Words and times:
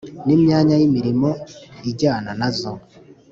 ni 0.25 0.35
myanya 0.41 0.75
y’imirimo 0.81 1.29
ijyana 1.89 2.31
na 2.39 2.49
zo, 2.57 2.71